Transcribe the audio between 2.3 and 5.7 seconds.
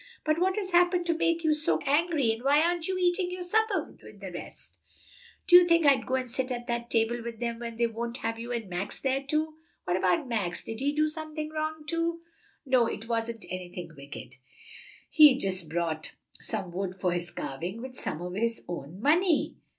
and why aren't you eating your supper with the rest?" "Do you